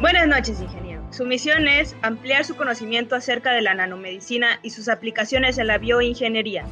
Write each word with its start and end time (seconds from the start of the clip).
Buenas 0.00 0.28
noches, 0.28 0.60
ingeniero. 0.60 1.02
Su 1.10 1.24
misión 1.24 1.66
es 1.66 1.96
ampliar 2.02 2.44
su 2.44 2.54
conocimiento 2.54 3.16
acerca 3.16 3.50
de 3.50 3.62
la 3.62 3.74
nanomedicina 3.74 4.60
y 4.62 4.70
sus 4.70 4.88
aplicaciones 4.88 5.58
en 5.58 5.66
la 5.66 5.78
bioingeniería. 5.78 6.64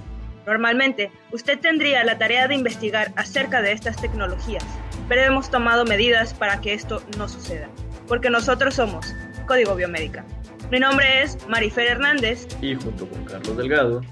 Normalmente, 0.47 1.11
usted 1.33 1.59
tendría 1.59 2.05
la 2.05 2.19
tarea 2.19 2.47
de 2.47 2.55
investigar 2.55 3.13
acerca 3.17 3.63
de 3.63 3.73
estas 3.73 4.01
tecnologías, 4.01 4.65
pero 5.09 5.23
hemos 5.23 5.51
tomado 5.51 5.85
medidas 5.85 6.35
para 6.35 6.61
que 6.61 6.73
esto 6.73 7.03
no 7.19 7.29
suceda, 7.29 7.69
porque 8.07 8.31
nosotros 8.31 8.75
somos 8.75 9.13
Código 9.49 9.75
Biomédica. 9.75 10.25
Mi 10.71 10.79
nombre 10.79 11.23
es 11.23 11.37
Marifer 11.49 11.89
Hernández 11.89 12.47
y 12.63 12.77
junto 12.77 13.09
con 13.09 13.25
Carlos 13.25 13.57
Delgado. 13.57 14.03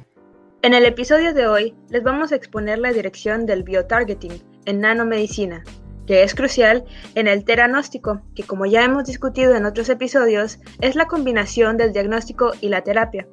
En 0.62 0.75
el 0.75 0.85
episodio 0.87 1.33
de 1.35 1.46
hoy 1.46 1.75
les 1.89 2.03
vamos 2.03 2.33
a 2.33 2.37
exponer 2.37 2.81
la 2.81 2.93
dirección 2.93 3.46
del 3.46 3.62
biotargeting 3.62 4.43
en 4.65 4.81
nanomedicina, 4.81 5.62
que 6.07 6.23
es 6.23 6.34
crucial 6.34 6.84
en 7.14 7.29
el 7.29 7.45
teranóstico, 7.45 8.21
que 8.34 8.43
como 8.43 8.66
ya 8.66 8.84
hemos 8.84 9.04
discutido 9.04 9.54
en 9.54 9.66
otros 9.66 9.89
episodios, 9.89 10.58
es 10.80 10.94
la 10.94 11.07
combinación 11.07 11.77
del 11.77 11.93
diagnóstico 11.93 12.53
y 12.61 12.68
la 12.68 12.82
terapia. 12.82 13.27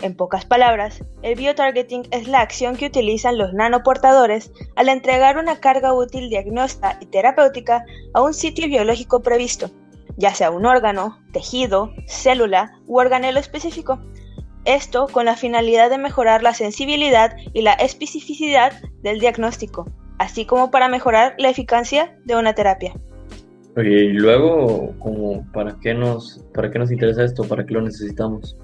En 0.00 0.16
pocas 0.16 0.44
palabras, 0.44 1.04
el 1.22 1.36
biotargeting 1.36 2.08
es 2.10 2.26
la 2.26 2.40
acción 2.40 2.76
que 2.76 2.86
utilizan 2.86 3.38
los 3.38 3.52
nanoportadores 3.54 4.52
al 4.74 4.88
entregar 4.88 5.38
una 5.38 5.60
carga 5.60 5.94
útil 5.94 6.28
diagnóstica 6.28 6.98
y 7.00 7.06
terapéutica 7.06 7.84
a 8.12 8.22
un 8.22 8.34
sitio 8.34 8.66
biológico 8.66 9.22
previsto, 9.22 9.70
ya 10.16 10.34
sea 10.34 10.50
un 10.50 10.66
órgano, 10.66 11.18
tejido, 11.32 11.92
célula 12.06 12.72
u 12.86 12.98
organelo 12.98 13.38
específico. 13.38 14.00
Esto 14.64 15.06
con 15.08 15.26
la 15.26 15.36
finalidad 15.36 15.90
de 15.90 15.98
mejorar 15.98 16.42
la 16.42 16.54
sensibilidad 16.54 17.36
y 17.52 17.62
la 17.62 17.74
especificidad 17.74 18.72
del 19.02 19.20
diagnóstico, 19.20 19.86
así 20.24 20.46
como 20.46 20.70
para 20.70 20.88
mejorar 20.88 21.34
la 21.38 21.50
eficacia 21.50 22.16
de 22.24 22.36
una 22.36 22.54
terapia. 22.54 22.94
y 23.76 24.12
luego, 24.12 24.94
¿para, 25.52 25.76
qué 25.80 25.94
nos, 25.94 26.44
¿para 26.54 26.70
qué 26.70 26.78
nos 26.78 26.90
interesa 26.90 27.24
esto? 27.24 27.44
¿Para 27.44 27.64
qué 27.66 27.74
lo 27.74 27.82
necesitamos? 27.82 28.56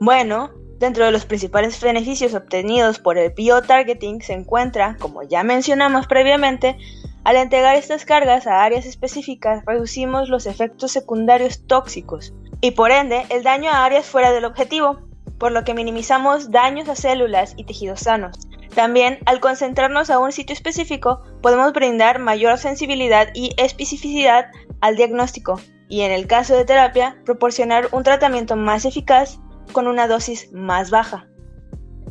Bueno, 0.00 0.50
dentro 0.78 1.04
de 1.04 1.10
los 1.10 1.26
principales 1.26 1.80
beneficios 1.80 2.34
obtenidos 2.34 2.98
por 2.98 3.18
el 3.18 3.32
biotargeting 3.32 4.22
se 4.22 4.32
encuentra, 4.32 4.96
como 4.98 5.22
ya 5.22 5.42
mencionamos 5.42 6.06
previamente, 6.06 6.76
al 7.24 7.36
entregar 7.36 7.76
estas 7.76 8.04
cargas 8.04 8.46
a 8.46 8.62
áreas 8.62 8.86
específicas 8.86 9.64
reducimos 9.66 10.28
los 10.28 10.46
efectos 10.46 10.92
secundarios 10.92 11.66
tóxicos 11.66 12.32
y 12.60 12.70
por 12.70 12.90
ende 12.90 13.26
el 13.30 13.42
daño 13.42 13.70
a 13.70 13.84
áreas 13.84 14.06
fuera 14.06 14.32
del 14.32 14.44
objetivo, 14.44 15.00
por 15.38 15.52
lo 15.52 15.64
que 15.64 15.74
minimizamos 15.74 16.50
daños 16.50 16.88
a 16.88 16.94
células 16.94 17.54
y 17.56 17.64
tejidos 17.64 18.00
sanos. 18.00 18.38
También, 18.76 19.20
al 19.24 19.40
concentrarnos 19.40 20.10
a 20.10 20.18
un 20.18 20.32
sitio 20.32 20.52
específico, 20.52 21.22
podemos 21.40 21.72
brindar 21.72 22.18
mayor 22.18 22.58
sensibilidad 22.58 23.28
y 23.32 23.54
especificidad 23.56 24.48
al 24.82 24.96
diagnóstico 24.96 25.58
y, 25.88 26.02
en 26.02 26.12
el 26.12 26.26
caso 26.26 26.54
de 26.54 26.66
terapia, 26.66 27.16
proporcionar 27.24 27.88
un 27.92 28.02
tratamiento 28.02 28.54
más 28.54 28.84
eficaz 28.84 29.40
con 29.72 29.86
una 29.86 30.06
dosis 30.06 30.52
más 30.52 30.90
baja. 30.90 31.26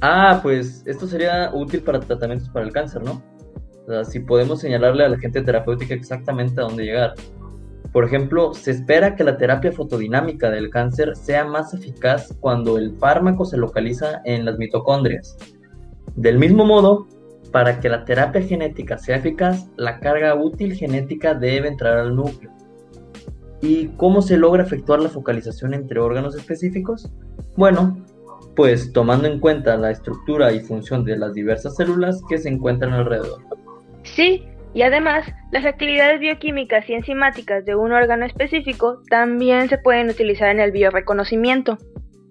Ah, 0.02 0.40
pues 0.42 0.82
esto 0.88 1.06
sería 1.06 1.52
útil 1.54 1.84
para 1.84 2.00
tratamientos 2.00 2.50
para 2.50 2.66
el 2.66 2.72
cáncer, 2.72 3.04
¿no? 3.04 3.22
O 3.88 4.04
si 4.04 4.20
podemos 4.22 4.60
señalarle 4.62 5.06
a 5.06 5.10
la 5.10 5.20
gente 5.20 5.44
terapéutica 5.44 5.94
exactamente 5.94 6.60
a 6.60 6.64
dónde 6.64 6.86
llegar. 6.86 7.14
Por 7.94 8.06
ejemplo, 8.06 8.56
se 8.56 8.72
espera 8.72 9.16
que 9.16 9.24
la 9.24 9.38
terapia 9.38 9.72
fotodinámica 9.72 10.50
del 10.50 10.72
cáncer 10.72 11.16
sea 11.16 11.46
más 11.46 11.76
eficaz 11.76 12.36
cuando 12.40 12.80
el 12.80 12.98
fármaco 12.98 13.46
se 13.46 13.56
localiza 13.56 14.22
en 14.26 14.46
las 14.46 14.58
mitocondrias, 14.58 15.38
del 16.16 16.40
mismo 16.40 16.66
modo, 16.66 17.08
para 17.52 17.80
que 17.80 17.90
la 17.90 18.06
terapia 18.06 18.42
genética 18.42 18.98
sea 18.98 19.18
eficaz, 19.18 19.70
la 19.78 20.00
carga 20.00 20.36
útil 20.36 20.74
genética 20.74 21.34
debe 21.34 21.68
entrar 21.68 21.98
al 21.98 22.16
núcleo. 22.16 22.52
¿Y 23.62 23.88
cómo 23.98 24.22
se 24.22 24.38
logra 24.38 24.64
efectuar 24.64 25.00
la 25.00 25.10
focalización 25.10 25.74
entre 25.74 26.00
órganos 26.00 26.36
específicos? 26.36 27.12
Bueno, 27.56 27.98
pues 28.56 28.92
tomando 28.94 29.28
en 29.28 29.40
cuenta 29.40 29.78
la 29.78 29.92
estructura 29.92 30.52
y 30.54 30.60
función 30.60 31.04
de 31.04 31.18
las 31.18 31.34
diversas 31.34 31.76
células 31.76 32.22
que 32.30 32.38
se 32.38 32.50
encuentran 32.50 32.94
alrededor. 32.94 33.42
Sí, 34.04 34.44
y 34.74 34.82
además, 34.82 35.26
las 35.52 35.66
actividades 35.66 36.20
bioquímicas 36.20 36.90
y 36.90 36.94
enzimáticas 36.94 37.66
de 37.66 37.76
un 37.76 37.94
órgano 37.94 38.26
específico 38.26 39.02
también 39.10 39.70
se 39.70 39.78
pueden 39.78 40.10
utilizar 40.10 40.50
en 40.50 40.60
el 40.60 40.72
bioreconocimiento. 40.72 41.78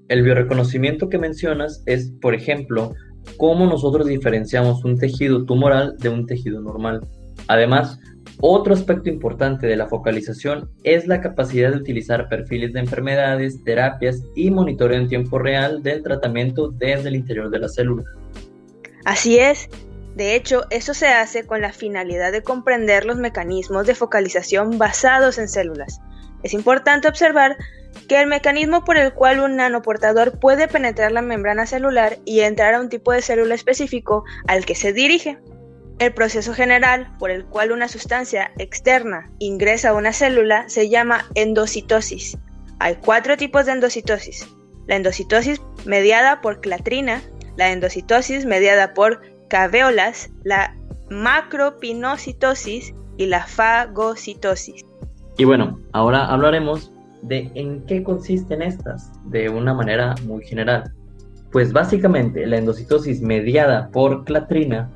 El 0.09 0.23
bioreconocimiento 0.23 1.09
que 1.09 1.19
mencionas 1.19 1.83
es, 1.87 2.13
por 2.21 2.35
ejemplo, 2.35 2.93
cómo 3.37 3.67
nosotros 3.67 4.07
diferenciamos 4.07 4.85
un 4.85 4.99
tejido 4.99 5.45
tumoral 5.45 5.97
de 5.99 6.09
un 6.09 6.27
tejido 6.27 6.61
normal. 6.61 7.07
Además, 7.49 7.99
otro 8.41 8.75
aspecto 8.75 9.09
importante 9.09 9.67
de 9.67 9.77
la 9.77 9.87
focalización 9.87 10.71
es 10.83 11.07
la 11.07 11.21
capacidad 11.21 11.71
de 11.71 11.79
utilizar 11.79 12.29
perfiles 12.29 12.73
de 12.73 12.81
enfermedades, 12.81 13.63
terapias 13.65 14.23
y 14.35 14.51
monitoreo 14.51 14.99
en 14.99 15.09
tiempo 15.09 15.39
real 15.39 15.83
del 15.83 16.03
tratamiento 16.03 16.69
desde 16.69 17.09
el 17.09 17.17
interior 17.17 17.51
de 17.51 17.59
la 17.61 17.69
célula. 17.69 18.05
Así 19.05 19.39
es. 19.39 19.69
De 20.17 20.37
hecho, 20.37 20.63
eso 20.71 20.95
se 20.95 21.09
hace 21.09 21.45
con 21.45 21.61
la 21.61 21.73
finalidad 21.73 22.33
de 22.33 22.43
comprender 22.43 23.05
los 23.05 23.17
mecanismos 23.17 23.87
de 23.87 23.95
focalización 23.95 24.79
basados 24.79 25.39
en 25.39 25.49
células. 25.49 26.01
Es 26.43 26.55
importante 26.55 27.09
observar 27.09 27.57
que 28.09 28.21
el 28.21 28.27
mecanismo 28.27 28.85
por 28.85 28.97
el 28.97 29.13
cual 29.13 29.41
un 29.41 29.57
nanoportador 29.57 30.39
puede 30.39 30.69
penetrar 30.69 31.13
la 31.13 31.23
membrana 31.23 31.67
celular 31.67 32.19
y 32.25 32.41
entrar 32.41 32.75
a 32.75 32.81
un 32.81 32.89
tipo 32.89 33.13
de 33.13 33.23
célula 33.23 33.55
específico 33.55 34.25
al 34.47 34.65
que 34.65 34.75
se 34.75 34.93
dirige. 34.93 35.39
El 35.99 36.13
proceso 36.13 36.53
general 36.55 37.17
por 37.19 37.31
el 37.31 37.45
cual 37.45 37.73
una 37.73 37.89
sustancia 37.89 38.51
externa 38.59 39.31
ingresa 39.39 39.91
a 39.91 39.95
una 39.95 40.13
célula 40.13 40.69
se 40.69 40.89
llama 40.89 41.27
endocitosis. 41.35 42.37
Hay 42.81 42.97
cuatro 42.97 43.37
tipos 43.37 43.67
de 43.67 43.73
endocitosis. 43.73 44.49
La 44.87 44.97
endocitosis 44.97 45.63
mediada 45.87 46.41
por 46.41 46.61
clatrina, 46.61 47.23
la 47.57 47.71
endocitosis 47.71 48.45
mediada 48.45 48.93
por 48.93 49.21
caveolas, 49.49 50.31
la 50.43 50.77
macropinocitosis 51.11 52.93
y 53.17 53.27
la 53.27 53.47
fagocitosis. 53.47 54.85
Y 55.37 55.45
bueno, 55.45 55.81
ahora 55.93 56.27
hablaremos 56.27 56.93
de 57.25 57.51
en 57.55 57.83
qué 57.87 58.03
consisten 58.03 58.63
estas 58.63 59.13
de 59.27 59.49
una 59.49 59.75
manera 59.75 60.15
muy 60.27 60.45
general. 60.45 60.93
Pues 61.53 61.73
básicamente 61.73 62.47
la 62.47 62.59
endocitosis 62.59 63.21
mediada 63.21 63.89
por 63.91 64.25
clatrina 64.25 64.91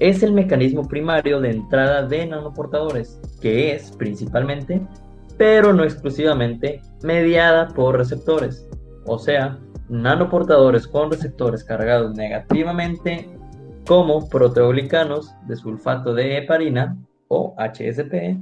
es 0.00 0.22
el 0.22 0.32
mecanismo 0.32 0.86
primario 0.86 1.40
de 1.40 1.50
entrada 1.50 2.06
de 2.06 2.26
nanoportadores, 2.26 3.20
que 3.40 3.74
es 3.74 3.90
principalmente, 3.92 4.80
pero 5.36 5.72
no 5.72 5.84
exclusivamente, 5.84 6.80
mediada 7.02 7.68
por 7.68 7.96
receptores, 7.96 8.68
o 9.06 9.18
sea, 9.18 9.58
nanoportadores 9.88 10.86
con 10.86 11.10
receptores 11.10 11.64
cargados 11.64 12.14
negativamente 12.14 13.28
como 13.86 14.28
proteoglicanos 14.28 15.34
de 15.46 15.56
sulfato 15.56 16.14
de 16.14 16.38
heparina 16.38 16.96
o 17.28 17.54
HSP 17.58 18.38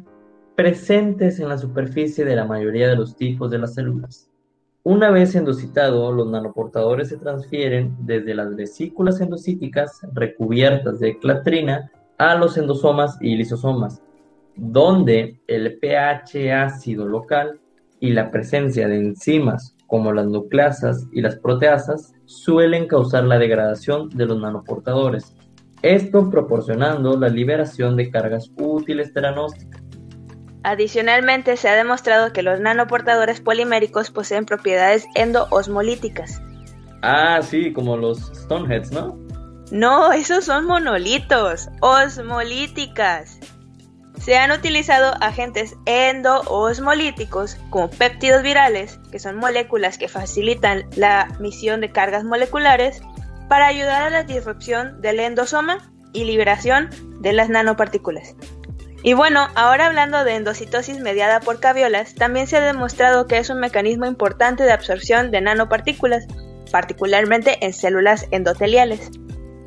presentes 0.62 1.40
en 1.40 1.48
la 1.48 1.58
superficie 1.58 2.24
de 2.24 2.36
la 2.36 2.44
mayoría 2.44 2.86
de 2.86 2.94
los 2.94 3.16
tipos 3.16 3.50
de 3.50 3.58
las 3.58 3.74
células. 3.74 4.30
Una 4.84 5.10
vez 5.10 5.34
endocitado, 5.34 6.12
los 6.12 6.28
nanoportadores 6.28 7.08
se 7.08 7.16
transfieren 7.16 7.96
desde 7.98 8.32
las 8.32 8.54
vesículas 8.54 9.20
endocíticas 9.20 10.06
recubiertas 10.12 11.00
de 11.00 11.18
clatrina 11.18 11.90
a 12.16 12.36
los 12.36 12.56
endosomas 12.56 13.18
y 13.20 13.34
lisosomas, 13.34 14.04
donde 14.54 15.40
el 15.48 15.80
pH 15.80 16.52
ácido 16.52 17.08
local 17.08 17.58
y 17.98 18.10
la 18.10 18.30
presencia 18.30 18.86
de 18.86 18.98
enzimas 18.98 19.74
como 19.88 20.12
las 20.12 20.28
nucleasas 20.28 21.08
y 21.12 21.22
las 21.22 21.40
proteasas 21.40 22.14
suelen 22.24 22.86
causar 22.86 23.24
la 23.24 23.40
degradación 23.40 24.10
de 24.10 24.26
los 24.26 24.40
nanoportadores, 24.40 25.34
esto 25.82 26.30
proporcionando 26.30 27.18
la 27.18 27.28
liberación 27.28 27.96
de 27.96 28.12
cargas 28.12 28.52
útiles 28.56 29.12
teranósticas. 29.12 29.81
Adicionalmente, 30.64 31.56
se 31.56 31.68
ha 31.68 31.74
demostrado 31.74 32.32
que 32.32 32.42
los 32.42 32.60
nanoportadores 32.60 33.40
poliméricos 33.40 34.10
poseen 34.10 34.46
propiedades 34.46 35.06
endoosmolíticas. 35.14 36.40
Ah, 37.02 37.40
sí, 37.42 37.72
como 37.72 37.96
los 37.96 38.31
Stoneheads, 38.34 38.92
¿no? 38.92 39.19
No, 39.72 40.12
esos 40.12 40.44
son 40.44 40.66
monolitos, 40.66 41.69
osmolíticas. 41.81 43.40
Se 44.20 44.37
han 44.37 44.52
utilizado 44.52 45.14
agentes 45.20 45.75
endoosmolíticos 45.87 47.56
como 47.70 47.90
péptidos 47.90 48.42
virales, 48.42 49.00
que 49.10 49.19
son 49.19 49.38
moléculas 49.38 49.98
que 49.98 50.06
facilitan 50.06 50.84
la 50.94 51.26
misión 51.40 51.81
de 51.81 51.90
cargas 51.90 52.22
moleculares, 52.22 53.02
para 53.48 53.66
ayudar 53.66 54.02
a 54.02 54.10
la 54.10 54.22
disrupción 54.22 55.00
del 55.00 55.19
endosoma 55.19 55.78
y 56.12 56.25
liberación 56.25 56.90
de 57.20 57.32
las 57.32 57.48
nanopartículas. 57.48 58.37
Y 59.02 59.14
bueno, 59.14 59.49
ahora 59.54 59.87
hablando 59.87 60.25
de 60.25 60.37
endocitosis 60.37 61.00
mediada 61.00 61.40
por 61.40 61.58
caviolas, 61.58 62.14
también 62.14 62.46
se 62.46 62.56
ha 62.56 62.60
demostrado 62.60 63.26
que 63.26 63.38
es 63.38 63.50
un 63.50 63.58
mecanismo 63.58 64.06
importante 64.06 64.62
de 64.62 64.72
absorción 64.72 65.31
de 65.31 65.40
nanopartículas, 65.40 66.26
particularmente 66.70 67.64
en 67.64 67.72
células 67.72 68.26
endoteliales. 68.31 69.10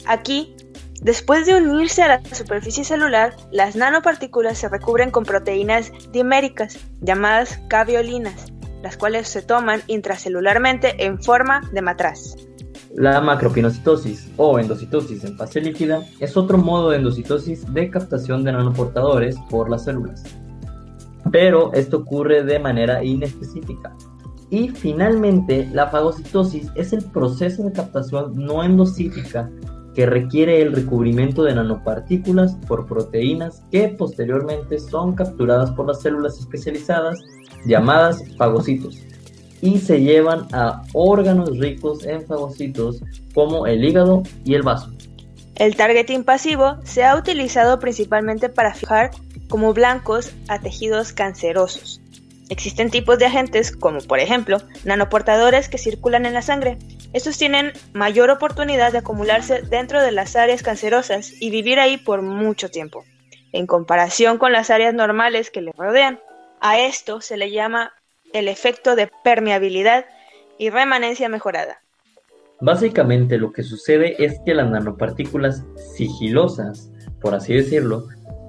Aquí, 0.06 0.56
Después 1.02 1.46
de 1.46 1.56
unirse 1.56 2.02
a 2.02 2.08
la 2.08 2.36
superficie 2.36 2.84
celular, 2.84 3.36
las 3.52 3.76
nanopartículas 3.76 4.58
se 4.58 4.70
recubren 4.70 5.12
con 5.12 5.24
proteínas 5.24 5.92
diméricas, 6.12 6.80
llamadas 7.02 7.60
caviolinas, 7.68 8.52
las 8.82 8.98
cuales 8.98 9.28
se 9.28 9.44
toman 9.44 9.84
intracelularmente 9.86 11.06
en 11.06 11.22
forma 11.22 11.62
de 11.74 11.82
matraz. 11.84 12.38
La 12.96 13.20
macropinocitosis 13.20 14.32
o 14.38 14.58
endocitosis 14.58 15.26
en 15.26 15.36
fase 15.36 15.60
líquida 15.60 16.06
es 16.22 16.38
otro 16.38 16.58
modo 16.58 16.92
de 16.92 16.98
endocitosis 16.98 17.74
de 17.74 17.90
captación 17.90 18.46
de 18.46 18.54
nanoportadores 18.54 19.36
por 19.50 19.70
las 19.70 19.84
células. 19.84 20.24
Pero 21.30 21.74
esto 21.74 21.98
ocurre 21.98 22.46
de 22.46 22.58
manera 22.58 23.04
inespecífica. 23.04 23.94
Y 24.50 24.70
finalmente, 24.70 25.70
la 25.74 25.88
fagocitosis 25.88 26.72
es 26.76 26.94
el 26.94 27.04
proceso 27.04 27.64
de 27.64 27.74
captación 27.74 28.34
no 28.34 28.64
endocítica 28.64 29.52
que 29.94 30.06
requiere 30.06 30.62
el 30.62 30.72
recubrimiento 30.72 31.44
de 31.44 31.56
nanopartículas 31.56 32.56
por 32.66 32.86
proteínas 32.86 33.62
que 33.72 33.90
posteriormente 33.90 34.80
son 34.80 35.16
capturadas 35.16 35.72
por 35.72 35.88
las 35.88 36.02
células 36.02 36.40
especializadas 36.40 37.20
llamadas 37.66 38.24
fagocitos 38.38 39.02
y 39.66 39.80
se 39.80 40.00
llevan 40.00 40.48
a 40.54 40.84
órganos 40.94 41.58
ricos 41.58 42.06
en 42.06 42.26
fagocitos 42.28 43.02
como 43.34 43.66
el 43.66 43.84
hígado 43.84 44.22
y 44.44 44.54
el 44.54 44.62
vaso. 44.62 44.92
El 45.56 45.76
targeting 45.76 46.24
pasivo 46.24 46.78
se 46.84 47.04
ha 47.04 47.16
utilizado 47.16 47.80
principalmente 47.80 48.48
para 48.48 48.76
fijar 48.76 49.10
como 49.50 49.74
blancos 49.74 50.32
a 50.50 50.60
tejidos 50.60 51.14
cancerosos. 51.14 52.00
Existen 52.50 52.92
tipos 52.92 53.18
de 53.18 53.26
agentes 53.26 53.76
como 53.76 54.02
por 54.02 54.20
ejemplo 54.20 54.58
nanoportadores 54.84 55.68
que 55.68 55.80
circulan 55.80 56.28
en 56.28 56.34
la 56.34 56.44
sangre. 56.44 56.78
Estos 57.14 57.38
tienen 57.40 57.74
mayor 57.94 58.30
oportunidad 58.30 58.92
de 58.92 59.00
acumularse 59.00 59.64
dentro 59.64 60.04
de 60.04 60.12
las 60.12 60.36
áreas 60.36 60.62
cancerosas 60.62 61.32
y 61.40 61.50
vivir 61.50 61.80
ahí 61.80 61.98
por 61.98 62.22
mucho 62.22 62.70
tiempo, 62.70 63.04
en 63.52 63.66
comparación 63.66 64.38
con 64.38 64.52
las 64.52 64.70
áreas 64.70 64.94
normales 64.94 65.50
que 65.50 65.62
les 65.62 65.76
rodean. 65.76 66.20
A 66.62 66.80
esto 66.80 67.20
se 67.20 67.38
le 67.38 67.50
llama 67.50 67.94
el 68.36 68.50
efecto 68.50 68.96
de 68.98 69.10
permeabilidad 69.24 70.06
y 70.58 70.70
remanencia 70.70 71.30
mejorada. 71.30 71.82
Básicamente 72.60 73.38
lo 73.38 73.52
que 73.54 73.64
sucede 73.64 74.24
es 74.24 74.40
que 74.46 74.54
las 74.54 74.70
nanopartículas 74.70 75.66
sigilosas, 75.96 76.92
por 77.22 77.34
así 77.34 77.54
decirlo, 77.54 78.08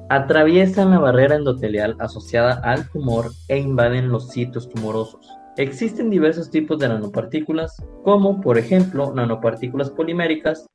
atraviesan 0.09 0.91
la 0.91 0.99
barrera 0.99 1.37
endotelial 1.37 1.97
asociada 2.01 2.61
al 2.65 2.89
tumor 2.91 3.31
e 3.49 3.59
invaden 3.59 4.09
los 4.09 4.31
sitios 4.31 4.69
tumorosos. 4.69 5.29
Existen 5.57 6.11
diversos 6.11 6.51
tipos 6.51 6.79
de 6.79 6.89
nanopartículas, 6.89 7.83
como 8.03 8.41
por 8.41 8.59
ejemplo 8.59 9.13
nanopartículas 9.15 9.91
poliméricas, 9.91 10.67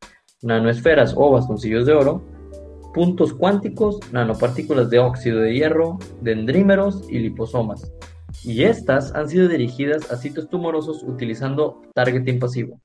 nanoesferas 0.42 1.14
o 1.18 1.32
bastoncillos 1.32 1.86
de 1.86 1.94
oro, 1.94 2.26
puntos 2.94 3.34
cuánticos, 3.34 4.00
nanopartículas 4.12 4.90
de 4.90 5.00
óxido 5.00 5.40
de 5.40 5.54
hierro, 5.54 6.00
dendrímeros 6.22 7.06
y 7.10 7.20
liposomas. 7.20 7.92
Y 8.44 8.64
estas 8.64 9.14
han 9.14 9.30
sido 9.30 9.48
dirigidas 9.48 10.12
a 10.12 10.18
sitios 10.18 10.50
tumorosos 10.50 11.04
utilizando 11.04 11.82
targeting 11.94 12.40
pasivo. 12.40 12.80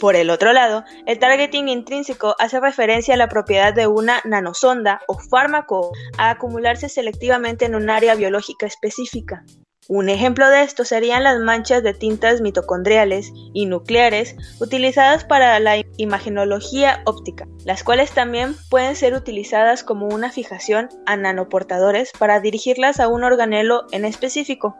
Por 0.00 0.16
el 0.16 0.30
otro 0.30 0.52
lado, 0.52 0.84
el 1.06 1.18
targeting 1.18 1.68
intrínseco 1.68 2.34
hace 2.38 2.58
referencia 2.58 3.14
a 3.14 3.16
la 3.18 3.28
propiedad 3.28 3.74
de 3.74 3.86
una 3.86 4.20
nanosonda 4.24 5.02
o 5.06 5.18
fármaco 5.18 5.92
a 6.16 6.30
acumularse 6.30 6.88
selectivamente 6.88 7.66
en 7.66 7.74
un 7.74 7.90
área 7.90 8.14
biológica 8.14 8.66
específica. 8.66 9.44
Un 9.92 10.08
ejemplo 10.08 10.48
de 10.48 10.62
esto 10.62 10.84
serían 10.84 11.24
las 11.24 11.40
manchas 11.40 11.82
de 11.82 11.94
tintas 11.94 12.40
mitocondriales 12.40 13.32
y 13.52 13.66
nucleares 13.66 14.36
utilizadas 14.60 15.24
para 15.24 15.58
la 15.58 15.84
imagenología 15.96 17.02
óptica, 17.06 17.48
las 17.64 17.82
cuales 17.82 18.12
también 18.12 18.54
pueden 18.70 18.94
ser 18.94 19.14
utilizadas 19.14 19.82
como 19.82 20.06
una 20.06 20.30
fijación 20.30 20.90
a 21.06 21.16
nanoportadores 21.16 22.12
para 22.16 22.38
dirigirlas 22.38 23.00
a 23.00 23.08
un 23.08 23.24
organelo 23.24 23.86
en 23.90 24.04
específico. 24.04 24.76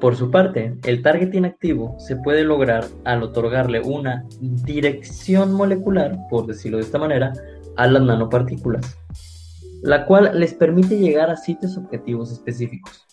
Por 0.00 0.14
su 0.14 0.30
parte, 0.30 0.78
el 0.84 1.02
targeting 1.02 1.44
activo 1.44 1.96
se 1.98 2.14
puede 2.14 2.44
lograr 2.44 2.84
al 3.02 3.24
otorgarle 3.24 3.80
una 3.80 4.24
dirección 4.40 5.54
molecular, 5.54 6.16
por 6.30 6.46
decirlo 6.46 6.76
de 6.76 6.84
esta 6.84 7.00
manera, 7.00 7.32
a 7.76 7.88
las 7.88 8.02
nanopartículas, 8.02 8.96
la 9.82 10.06
cual 10.06 10.30
les 10.38 10.54
permite 10.54 10.98
llegar 10.98 11.30
a 11.30 11.36
sitios 11.36 11.76
objetivos 11.76 12.30
específicos. 12.30 13.11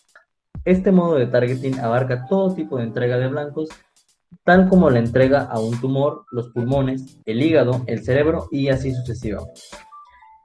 Este 0.70 0.92
modo 0.92 1.16
de 1.16 1.26
targeting 1.26 1.80
abarca 1.80 2.28
todo 2.28 2.54
tipo 2.54 2.78
de 2.78 2.84
entrega 2.84 3.18
de 3.18 3.28
blancos, 3.28 3.70
tal 4.44 4.70
como 4.70 4.92
la 4.92 5.00
entrega 5.00 5.42
a 5.42 5.60
un 5.60 5.82
tumor, 5.82 6.26
los 6.30 6.50
pulmones, 6.50 7.20
el 7.26 7.42
hígado, 7.42 7.82
el 7.88 8.04
cerebro 8.04 8.46
y 8.52 8.70
así 8.70 8.94
sucesivamente. 8.94 9.62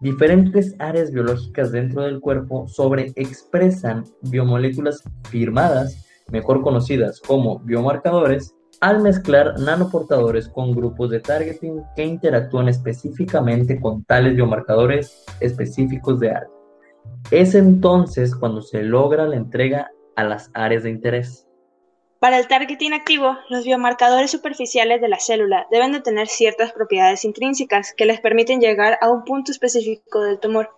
Diferentes 0.01 0.77
áreas 0.79 1.11
biológicas 1.11 1.73
dentro 1.73 2.05
del 2.05 2.21
cuerpo 2.21 2.67
sobreexpresan 2.69 4.07
biomoléculas 4.23 5.03
firmadas 5.29 6.07
mejor 6.31 6.63
conocidas 6.63 7.21
como 7.21 7.59
biomarcadores, 7.59 8.55
al 8.81 9.03
mezclar 9.03 9.61
nanoportadores 9.61 10.49
con 10.49 10.75
grupos 10.75 11.11
de 11.11 11.21
targeting 11.21 11.83
que 11.95 12.03
interactúan 12.03 12.71
específicamente 12.71 13.79
con 13.79 14.05
tales 14.05 14.35
biomarcadores 14.37 15.23
específicos 15.41 16.19
de 16.19 16.31
área. 16.31 16.49
Es 17.31 17.55
entonces 17.55 18.35
cuando 18.35 18.63
se 18.63 18.83
logra 18.83 19.27
la 19.27 19.37
entrega 19.37 19.91
a 20.17 20.25
las 20.25 20.51
áreas 20.55 20.83
de 20.83 20.91
interés. 20.91 21.47
Para 22.25 22.39
el 22.39 22.49
targeting 22.49 22.95
activo, 22.95 23.37
los 23.51 23.65
biomarcadores 23.65 24.31
superficiales 24.31 25.01
de 25.01 25.09
la 25.09 25.19
célula 25.19 25.67
deben 25.71 25.93
de 25.93 26.01
tener 26.01 26.27
ciertas 26.27 26.73
propiedades 26.73 27.25
intrínsecas 27.25 27.93
que 27.95 28.07
les 28.07 28.21
permiten 28.21 28.61
llegar 28.61 28.99
a 29.03 29.11
un 29.11 29.25
punto 29.25 29.53
específico 29.53 30.23
del 30.23 30.41
tumor. 30.41 30.71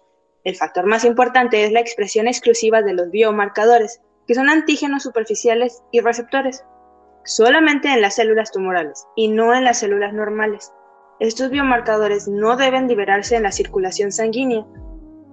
El 0.42 0.56
factor 0.56 0.86
más 0.86 1.04
importante 1.04 1.64
es 1.64 1.70
la 1.70 1.78
expresión 1.78 2.26
exclusiva 2.26 2.82
de 2.82 2.94
los 2.94 3.10
biomarcadores, 3.10 4.00
que 4.26 4.34
son 4.34 4.48
antígenos 4.48 5.04
superficiales 5.04 5.84
y 5.92 6.00
receptores, 6.00 6.64
solamente 7.24 7.92
en 7.92 8.00
las 8.00 8.16
células 8.16 8.50
tumorales 8.50 9.06
y 9.14 9.28
no 9.28 9.54
en 9.54 9.62
las 9.62 9.78
células 9.78 10.12
normales. 10.12 10.72
Estos 11.20 11.50
biomarcadores 11.50 12.26
no 12.26 12.56
deben 12.56 12.88
liberarse 12.88 13.36
en 13.36 13.44
la 13.44 13.52
circulación 13.52 14.10
sanguínea, 14.10 14.66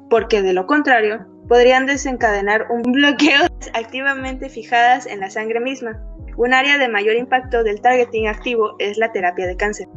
porque 0.10 0.42
de 0.42 0.54
lo 0.54 0.68
contrario 0.68 1.26
podrían 1.48 1.86
desencadenar 1.86 2.68
un 2.70 2.82
bloqueo 2.92 3.42
activamente 3.74 4.50
fijadas 4.50 5.06
en 5.06 5.20
la 5.20 5.30
sangre 5.30 5.60
misma. 5.60 6.02
Un 6.38 6.54
área 6.54 6.78
de 6.78 6.88
mayor 6.88 7.16
impacto 7.16 7.64
del 7.64 7.82
targeting 7.82 8.28
activo 8.28 8.76
es 8.80 8.98
la 8.98 9.12
terapia 9.12 9.46
de 9.46 9.56
cáncer. 9.56 9.88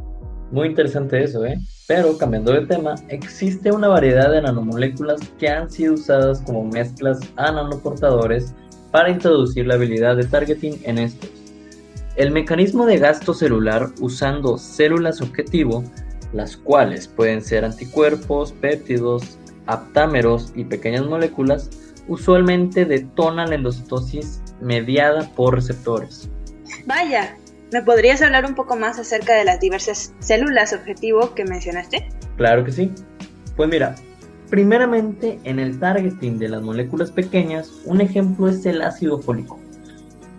Muy 0.51 0.69
interesante 0.69 1.23
eso, 1.23 1.45
¿eh? 1.45 1.59
Pero 1.89 2.17
cambiando 2.19 2.53
de 2.53 2.67
tema, 2.67 2.95
existe 3.09 3.73
una 3.73 3.89
variedad 3.89 4.31
de 4.31 4.43
nanomoléculas 4.43 5.21
que 5.39 5.49
han 5.49 5.71
sido 5.71 5.95
usadas 5.95 6.41
como 6.43 6.65
mezclas 6.65 7.21
a 7.37 7.51
nanoportadores 7.51 8.55
para 8.91 9.11
introducir 9.11 9.67
la 9.67 9.75
habilidad 9.75 10.17
de 10.17 10.25
targeting 10.25 10.79
en 10.85 10.99
estos. 10.99 11.31
El 12.17 12.31
mecanismo 12.31 12.87
de 12.87 12.99
gasto 12.99 13.35
celular 13.35 13.89
usando 14.01 14.57
células 14.57 15.21
objetivo, 15.21 15.85
las 16.33 16.57
cuales 16.57 17.09
pueden 17.09 17.43
ser 17.43 17.65
anticuerpos, 17.65 18.53
péptidos, 18.53 19.39
aptámeros 19.67 20.53
y 20.55 20.65
pequeñas 20.65 21.07
moléculas, 21.07 21.71
usualmente 22.09 22.85
detona 22.85 23.47
la 23.47 23.57
endocitosis 23.57 24.43
mediada 24.61 25.29
por 25.35 25.55
receptores. 25.55 26.29
Vaya, 26.87 27.37
¿me 27.73 27.83
podrías 27.83 28.23
hablar 28.23 28.45
un 28.45 28.55
poco 28.55 28.77
más 28.77 28.99
acerca 28.99 29.35
de 29.35 29.45
las 29.45 29.61
diversas 29.61 30.13
células 30.21 30.73
objetivo 30.73 31.35
que 31.35 31.45
mencionaste? 31.45 32.09
Claro 32.37 32.65
que 32.65 32.73
sí. 32.73 32.93
Pues 33.57 33.69
mira, 33.69 33.97
Primeramente, 34.51 35.41
en 35.43 35.59
el 35.59 35.81
targeting 35.81 36.39
de 36.39 36.49
las 36.49 36.63
moléculas 36.63 37.11
pequeñas, 37.11 37.73
un 37.85 38.01
ejemplo 38.01 38.49
es 38.49 38.65
el 38.65 38.81
ácido 38.81 39.19
fólico, 39.19 39.59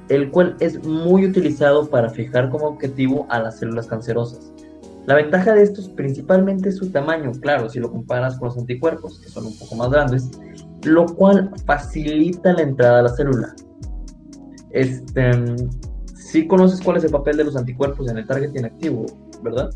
el 0.08 0.32
cual 0.32 0.56
es 0.62 0.82
muy 0.86 1.26
utilizado 1.26 1.90
para 1.90 2.10
fijar 2.10 2.50
como 2.50 2.68
objetivo 2.68 3.28
a 3.30 3.40
las 3.40 3.60
células 3.60 3.88
cancerosas. 3.88 4.54
La 5.08 5.16
ventaja 5.16 5.54
de 5.54 5.64
estos 5.64 5.88
principalmente 5.88 6.68
es 6.68 6.76
su 6.76 6.92
tamaño, 6.92 7.32
claro, 7.40 7.70
si 7.70 7.80
lo 7.80 7.90
comparas 7.90 8.38
con 8.38 8.50
los 8.50 8.58
anticuerpos, 8.58 9.22
que 9.22 9.30
son 9.30 9.46
un 9.46 9.58
poco 9.58 9.76
más 9.76 9.90
grandes, 9.90 10.30
lo 10.84 11.06
cual 11.06 11.50
facilita 11.66 12.52
la 12.52 12.64
entrada 12.64 13.00
a 13.00 13.02
la 13.04 13.10
célula. 13.16 13.56
Este, 14.72 15.32
sí 16.14 16.46
conoces 16.46 16.82
cuál 16.82 16.98
es 16.98 17.06
el 17.06 17.12
papel 17.12 17.38
de 17.38 17.46
los 17.46 17.56
anticuerpos 17.56 18.10
en 18.10 18.18
el 18.18 18.28
targeting 18.28 18.66
activo, 18.66 19.06
¿verdad? 19.42 19.70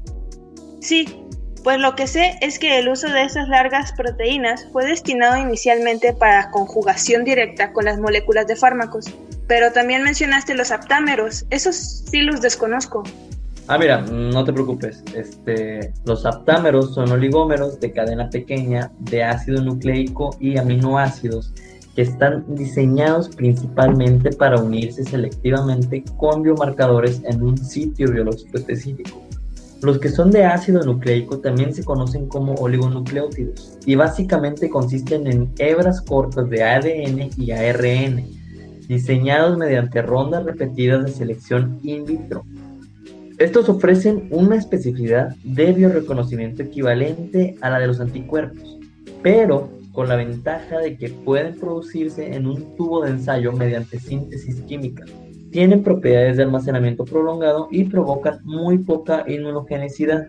Sí, 0.81 1.25
pues 1.63 1.79
lo 1.79 1.95
que 1.95 2.07
sé 2.07 2.37
es 2.41 2.59
que 2.59 2.79
el 2.79 2.89
uso 2.89 3.07
de 3.07 3.23
estas 3.23 3.47
largas 3.47 3.93
proteínas 3.93 4.67
fue 4.73 4.85
destinado 4.85 5.37
inicialmente 5.37 6.11
para 6.11 6.51
conjugación 6.51 7.23
directa 7.23 7.71
con 7.71 7.85
las 7.85 7.97
moléculas 7.99 8.47
de 8.47 8.57
fármacos, 8.57 9.05
pero 9.47 9.71
también 9.71 10.03
mencionaste 10.03 10.55
los 10.55 10.71
aptámeros, 10.71 11.45
esos 11.51 11.77
sí 11.77 12.19
los 12.19 12.41
desconozco. 12.41 13.03
Ah, 13.71 13.77
mira, 13.77 14.01
no 14.01 14.43
te 14.43 14.51
preocupes. 14.51 15.01
Este, 15.15 15.93
los 16.03 16.25
aptámeros 16.25 16.93
son 16.93 17.09
oligómeros 17.09 17.79
de 17.79 17.93
cadena 17.93 18.29
pequeña 18.29 18.91
de 18.99 19.23
ácido 19.23 19.63
nucleico 19.63 20.35
y 20.41 20.57
aminoácidos 20.57 21.53
que 21.95 22.01
están 22.01 22.43
diseñados 22.53 23.29
principalmente 23.29 24.31
para 24.31 24.59
unirse 24.59 25.05
selectivamente 25.05 26.03
con 26.17 26.43
biomarcadores 26.43 27.21
en 27.23 27.41
un 27.43 27.57
sitio 27.57 28.11
biológico 28.11 28.57
específico. 28.57 29.23
Los 29.81 29.99
que 29.99 30.09
son 30.09 30.31
de 30.31 30.43
ácido 30.43 30.83
nucleico 30.83 31.39
también 31.39 31.73
se 31.73 31.85
conocen 31.85 32.27
como 32.27 32.55
oligonucleótidos 32.55 33.77
y 33.85 33.95
básicamente 33.95 34.69
consisten 34.69 35.27
en 35.27 35.49
hebras 35.59 36.01
cortas 36.01 36.49
de 36.49 36.61
ADN 36.61 37.29
y 37.37 37.51
ARN, 37.51 38.21
diseñados 38.89 39.57
mediante 39.57 40.01
rondas 40.01 40.43
repetidas 40.43 41.05
de 41.05 41.11
selección 41.13 41.79
in 41.83 42.03
vitro. 42.03 42.43
Estos 43.41 43.69
ofrecen 43.69 44.27
una 44.29 44.55
especificidad 44.55 45.35
de 45.43 45.73
bioreconocimiento 45.73 46.61
equivalente 46.61 47.55
a 47.61 47.71
la 47.71 47.79
de 47.79 47.87
los 47.87 47.99
anticuerpos, 47.99 48.77
pero 49.23 49.67
con 49.93 50.09
la 50.09 50.15
ventaja 50.15 50.77
de 50.77 50.95
que 50.95 51.09
pueden 51.09 51.59
producirse 51.59 52.35
en 52.35 52.45
un 52.45 52.75
tubo 52.75 53.01
de 53.01 53.09
ensayo 53.09 53.51
mediante 53.51 53.99
síntesis 53.99 54.61
química. 54.67 55.05
Tienen 55.51 55.81
propiedades 55.81 56.37
de 56.37 56.43
almacenamiento 56.43 57.03
prolongado 57.03 57.67
y 57.71 57.85
provocan 57.85 58.41
muy 58.43 58.77
poca 58.77 59.23
inmunogenicidad. 59.27 60.27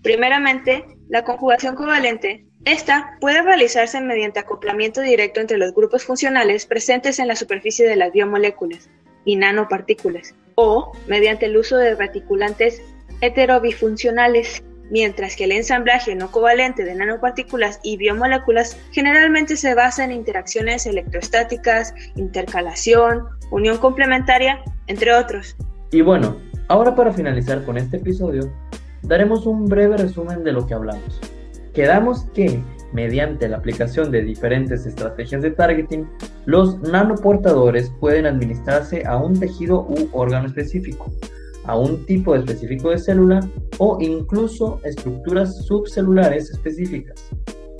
Primeramente, 0.00 0.84
la 1.08 1.24
conjugación 1.24 1.74
covalente. 1.74 2.46
Esta 2.64 3.18
puede 3.20 3.42
realizarse 3.42 4.00
mediante 4.00 4.38
acoplamiento 4.38 5.00
directo 5.00 5.40
entre 5.40 5.58
los 5.58 5.74
grupos 5.74 6.04
funcionales 6.04 6.64
presentes 6.64 7.18
en 7.18 7.26
la 7.26 7.34
superficie 7.34 7.88
de 7.88 7.96
las 7.96 8.12
biomoléculas 8.12 8.88
y 9.24 9.34
nanopartículas, 9.34 10.36
o 10.60 10.90
mediante 11.06 11.46
el 11.46 11.56
uso 11.56 11.76
de 11.76 11.94
reticulantes 11.94 12.82
heterobifuncionales 13.20 14.64
mientras 14.90 15.36
que 15.36 15.44
el 15.44 15.52
ensamblaje 15.52 16.16
no 16.16 16.32
covalente 16.32 16.82
de 16.82 16.96
nanopartículas 16.96 17.78
y 17.84 17.96
biomoléculas 17.96 18.76
generalmente 18.90 19.56
se 19.56 19.74
basa 19.74 20.02
en 20.02 20.10
interacciones 20.10 20.84
electrostáticas, 20.84 21.94
intercalación, 22.16 23.28
unión 23.52 23.78
complementaria, 23.78 24.60
entre 24.88 25.14
otros. 25.14 25.56
Y 25.92 26.00
bueno, 26.00 26.36
ahora 26.66 26.96
para 26.96 27.12
finalizar 27.12 27.64
con 27.64 27.78
este 27.78 27.98
episodio, 27.98 28.52
daremos 29.02 29.46
un 29.46 29.66
breve 29.66 29.96
resumen 29.96 30.42
de 30.42 30.52
lo 30.52 30.66
que 30.66 30.74
hablamos. 30.74 31.20
Quedamos 31.72 32.24
que, 32.34 32.60
mediante 32.92 33.48
la 33.48 33.58
aplicación 33.58 34.10
de 34.10 34.22
diferentes 34.22 34.86
estrategias 34.86 35.42
de 35.42 35.50
targeting, 35.50 36.08
los 36.46 36.78
nanoportadores 36.80 37.92
pueden 38.00 38.26
administrarse 38.26 39.04
a 39.06 39.16
un 39.16 39.38
tejido 39.38 39.86
u 39.88 40.08
órgano 40.12 40.46
específico, 40.46 41.12
a 41.64 41.76
un 41.76 42.04
tipo 42.06 42.34
específico 42.34 42.90
de 42.90 42.98
célula 42.98 43.40
o 43.78 43.98
incluso 44.00 44.80
estructuras 44.84 45.66
subcelulares 45.66 46.50
específicas. 46.50 47.30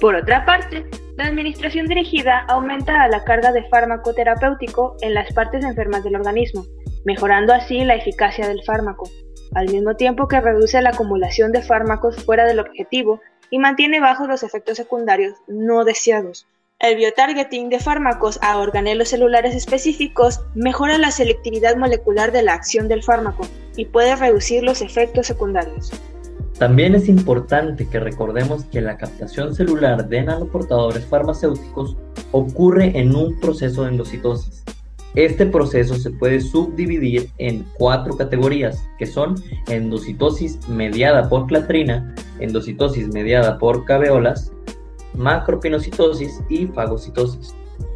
Por 0.00 0.14
otra 0.14 0.44
parte, 0.44 0.86
la 1.16 1.26
administración 1.26 1.86
dirigida 1.86 2.44
aumenta 2.48 3.08
la 3.08 3.24
carga 3.24 3.50
de 3.50 3.64
fármaco 3.68 4.14
terapéutico 4.14 4.96
en 5.00 5.14
las 5.14 5.32
partes 5.32 5.64
enfermas 5.64 6.04
del 6.04 6.14
organismo, 6.14 6.64
mejorando 7.04 7.52
así 7.52 7.84
la 7.84 7.96
eficacia 7.96 8.46
del 8.46 8.62
fármaco, 8.62 9.10
al 9.54 9.68
mismo 9.70 9.96
tiempo 9.96 10.28
que 10.28 10.40
reduce 10.40 10.80
la 10.82 10.90
acumulación 10.90 11.50
de 11.50 11.62
fármacos 11.62 12.22
fuera 12.24 12.44
del 12.44 12.60
objetivo 12.60 13.20
y 13.50 13.58
mantiene 13.58 14.00
bajos 14.00 14.28
los 14.28 14.42
efectos 14.42 14.76
secundarios 14.76 15.34
no 15.46 15.84
deseados. 15.84 16.46
El 16.80 16.96
biotargeting 16.96 17.70
de 17.70 17.80
fármacos 17.80 18.38
a 18.40 18.58
organelos 18.58 19.08
celulares 19.08 19.54
específicos 19.54 20.40
mejora 20.54 20.96
la 20.96 21.10
selectividad 21.10 21.76
molecular 21.76 22.30
de 22.30 22.42
la 22.42 22.54
acción 22.54 22.86
del 22.86 23.02
fármaco 23.02 23.46
y 23.76 23.86
puede 23.86 24.14
reducir 24.14 24.62
los 24.62 24.80
efectos 24.80 25.26
secundarios. 25.26 25.90
También 26.58 26.94
es 26.94 27.08
importante 27.08 27.88
que 27.88 28.00
recordemos 28.00 28.64
que 28.64 28.80
la 28.80 28.96
captación 28.96 29.54
celular 29.54 30.08
de 30.08 30.22
nanoportadores 30.22 31.04
farmacéuticos 31.06 31.96
ocurre 32.32 32.98
en 32.98 33.14
un 33.14 33.38
proceso 33.40 33.82
de 33.82 33.90
endocitosis. 33.90 34.64
Este 35.14 35.46
proceso 35.46 35.94
se 35.94 36.10
puede 36.10 36.40
subdividir 36.40 37.30
en 37.38 37.64
cuatro 37.76 38.16
categorías, 38.16 38.84
que 38.98 39.06
son 39.06 39.34
endocitosis 39.68 40.68
mediada 40.68 41.28
por 41.28 41.46
clatrina, 41.46 42.14
endocitosis 42.40 43.08
mediada 43.08 43.58
por 43.58 43.84
caveolas, 43.84 44.52
macropinocitosis 45.14 46.40
y 46.48 46.66
fagocitosis. 46.66 47.54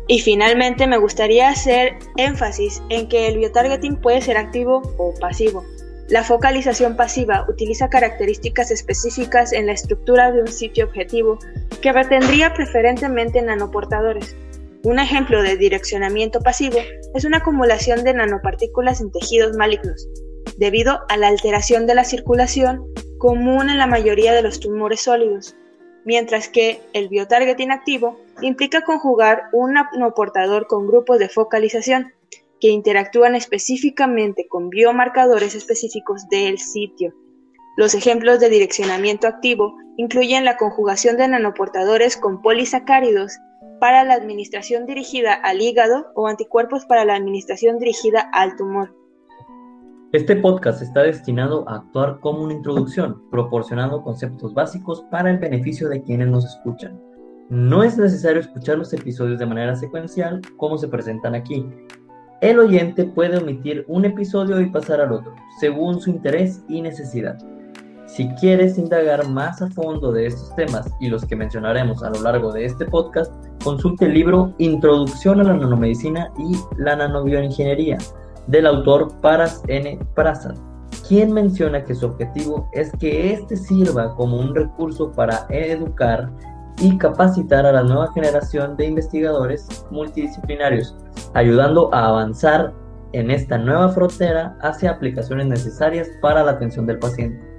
Y 0.09 0.19
finalmente 0.19 0.87
me 0.87 0.99
gustaría 0.99 1.49
hacer 1.49 1.97
énfasis 2.17 2.83
en 2.89 3.09
que 3.09 3.29
el 3.29 3.39
biotargeting 3.39 3.97
puede 3.97 4.21
ser 4.21 4.37
activo 4.37 4.83
o 4.99 5.15
pasivo. 5.21 5.65
La 6.09 6.25
focalización 6.25 6.97
pasiva 6.97 7.47
utiliza 7.49 7.89
características 7.89 8.71
específicas 8.71 9.53
en 9.53 9.67
la 9.67 9.73
estructura 9.73 10.33
de 10.33 10.41
un 10.41 10.49
sitio 10.49 10.87
objetivo 10.87 11.39
que 11.81 11.93
retendría 11.93 12.53
preferentemente 12.53 13.41
nanoportadores. 13.41 14.37
Un 14.83 14.99
ejemplo 14.99 15.43
de 15.43 15.57
direccionamiento 15.57 16.41
pasivo 16.41 16.79
es 17.15 17.25
una 17.25 17.39
acumulación 17.39 18.03
de 18.03 18.15
nanopartículas 18.15 19.01
en 19.01 19.13
tejidos 19.13 19.57
malignos, 19.57 20.09
debido 20.59 21.01
a 21.09 21.17
la 21.17 21.29
alteración 21.29 21.87
de 21.87 21.95
la 21.95 22.05
circulación 22.05 22.85
común 23.23 23.71
en 23.71 23.79
la 23.79 23.87
mayoría 23.87 24.33
de 24.33 24.43
los 24.43 24.59
tumores 24.59 25.03
sólidos 25.03 25.55
mientras 26.05 26.49
que 26.49 26.81
el 26.93 27.09
biotargeting 27.09 27.71
activo 27.71 28.19
implica 28.41 28.83
conjugar 28.83 29.45
un 29.53 29.75
nanoportador 29.75 30.67
con 30.67 30.89
grupos 30.89 31.21
de 31.21 31.29
focalización 31.29 32.13
que 32.61 32.71
interactúan 32.71 33.37
específicamente 33.37 34.49
con 34.49 34.71
biomarcadores 34.71 35.55
específicos 35.55 36.29
del 36.31 36.59
sitio. 36.59 37.15
Los 37.77 37.95
ejemplos 37.95 38.41
de 38.41 38.49
direccionamiento 38.49 39.29
activo 39.29 39.77
incluyen 39.97 40.45
la 40.45 40.57
conjugación 40.57 41.17
de 41.17 41.29
nanoportadores 41.29 42.17
con 42.17 42.43
polisacáridos 42.43 43.39
para 43.79 44.03
la 44.03 44.15
administración 44.15 44.85
dirigida 44.85 45.33
al 45.33 45.63
hígado 45.63 46.09
o 46.17 46.27
anticuerpos 46.27 46.87
para 46.87 47.05
la 47.05 47.15
administración 47.15 47.79
dirigida 47.79 48.29
al 48.33 48.57
tumor. 48.57 49.02
Este 50.13 50.37
podcast 50.37 50.83
está 50.83 51.05
destinado 51.05 51.67
a 51.67 51.77
actuar 51.77 52.21
como 52.21 52.43
una 52.43 52.53
introducción, 52.53 53.23
proporcionando 53.31 54.03
conceptos 54.03 54.53
básicos 54.53 55.07
para 55.11 55.31
el 55.31 55.39
beneficio 55.39 55.89
de 55.89 56.03
quienes 56.03 56.29
nos 56.29 56.45
escuchan. 56.45 57.01
No 57.49 57.83
es 57.83 57.97
necesario 57.97 58.43
escuchar 58.43 58.77
los 58.77 58.93
episodios 58.93 59.39
de 59.39 59.47
manera 59.47 59.75
secuencial 59.75 60.43
como 60.59 60.77
se 60.77 60.89
presentan 60.89 61.35
aquí. 61.35 61.67
El 62.43 62.59
oyente 62.59 63.05
puede 63.05 63.39
omitir 63.39 63.87
un 63.89 64.05
episodio 64.05 64.61
y 64.61 64.69
pasar 64.69 65.01
al 65.01 65.13
otro, 65.13 65.35
según 65.59 65.99
su 65.99 66.11
interés 66.11 66.63
y 66.69 66.83
necesidad. 66.83 67.39
Si 68.05 68.29
quieres 68.35 68.77
indagar 68.77 69.27
más 69.27 69.63
a 69.63 69.71
fondo 69.71 70.13
de 70.13 70.27
estos 70.27 70.55
temas 70.57 70.93
y 71.01 71.09
los 71.09 71.25
que 71.25 71.37
mencionaremos 71.37 72.03
a 72.03 72.11
lo 72.11 72.21
largo 72.21 72.53
de 72.53 72.67
este 72.67 72.85
podcast, 72.85 73.33
consulte 73.65 74.05
el 74.05 74.13
libro 74.13 74.55
Introducción 74.59 75.41
a 75.41 75.45
la 75.45 75.55
nanomedicina 75.55 76.31
y 76.37 76.55
la 76.77 76.97
nanobioingeniería 76.97 77.97
del 78.47 78.67
autor 78.67 79.13
Paras 79.21 79.63
N. 79.69 79.99
Prasad, 80.15 80.55
quien 81.07 81.33
menciona 81.33 81.85
que 81.85 81.95
su 81.95 82.07
objetivo 82.07 82.69
es 82.73 82.91
que 82.99 83.33
éste 83.33 83.57
sirva 83.57 84.15
como 84.15 84.39
un 84.39 84.55
recurso 84.55 85.13
para 85.13 85.47
educar 85.51 86.31
y 86.79 86.97
capacitar 86.99 87.67
a 87.67 87.73
la 87.73 87.83
nueva 87.83 88.13
generación 88.13 88.77
de 88.77 88.87
investigadores 88.87 89.85
multidisciplinarios, 89.91 90.97
ayudando 91.35 91.93
a 91.95 92.07
avanzar 92.07 92.73
en 93.13 93.31
esta 93.31 93.59
nueva 93.59 93.91
frontera 93.91 94.57
hacia 94.63 94.91
aplicaciones 94.91 95.47
necesarias 95.47 96.09
para 96.21 96.43
la 96.43 96.53
atención 96.53 96.87
del 96.87 96.99
paciente. 96.99 97.53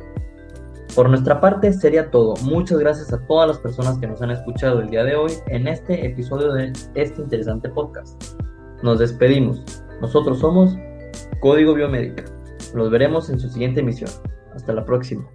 Por 0.95 1.09
nuestra 1.09 1.39
parte 1.39 1.73
sería 1.73 2.11
todo. 2.11 2.35
Muchas 2.43 2.77
gracias 2.77 3.11
a 3.13 3.25
todas 3.25 3.47
las 3.47 3.57
personas 3.59 3.97
que 3.97 4.07
nos 4.07 4.21
han 4.21 4.31
escuchado 4.31 4.79
el 4.79 4.89
día 4.89 5.03
de 5.03 5.15
hoy 5.15 5.31
en 5.47 5.67
este 5.67 6.05
episodio 6.05 6.53
de 6.53 6.71
este 6.93 7.21
interesante 7.21 7.69
podcast. 7.69 8.42
Nos 8.83 8.99
despedimos. 8.99 9.63
Nosotros 10.01 10.39
somos 10.39 10.75
Código 11.39 11.73
Biomédica. 11.73 12.25
Los 12.75 12.91
veremos 12.91 13.29
en 13.29 13.39
su 13.39 13.49
siguiente 13.49 13.79
emisión. 13.79 14.09
Hasta 14.53 14.73
la 14.73 14.83
próxima. 14.83 15.25